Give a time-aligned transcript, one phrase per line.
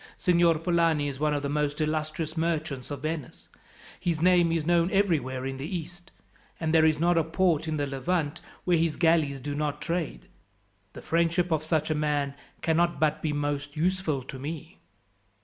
[0.17, 3.49] Signor Polani is one of the most illustrious merchants of Venice.
[3.99, 6.09] His name is known everywhere in the East,
[6.59, 10.25] and there is not a port in the Levant where his galleys do not trade.
[10.93, 12.33] The friendship of such a man
[12.63, 14.79] cannot but be most useful to me.